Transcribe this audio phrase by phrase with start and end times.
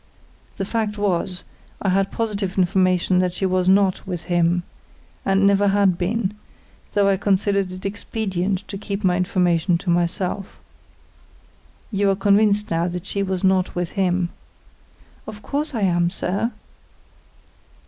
[0.57, 1.43] The fact was,
[1.79, 4.63] I had positive information that she was not with him,
[5.23, 6.33] and never had been,
[6.93, 10.57] though I considered it expedient to keep my information to myself.
[11.91, 14.29] You are convinced now that she was not with him?"
[15.27, 16.51] "Of course I am, sir."